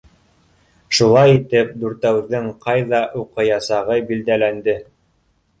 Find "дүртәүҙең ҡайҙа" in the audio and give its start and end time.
1.83-3.05